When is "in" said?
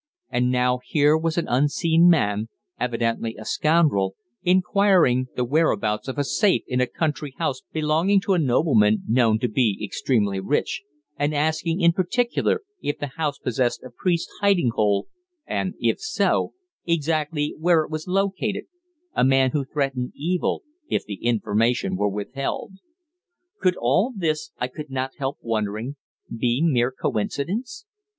6.65-6.81, 11.81-11.91